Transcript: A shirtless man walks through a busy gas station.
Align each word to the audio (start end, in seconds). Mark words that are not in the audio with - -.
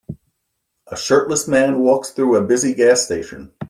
A 0.87 0.97
shirtless 0.97 1.47
man 1.47 1.81
walks 1.83 2.09
through 2.09 2.35
a 2.35 2.43
busy 2.43 2.73
gas 2.73 3.01
station. 3.05 3.51